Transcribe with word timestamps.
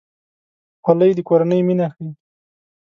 خولۍ 0.83 1.11
د 1.15 1.19
کورنۍ 1.29 1.59
مینه 1.67 1.87
ښيي. 1.93 2.09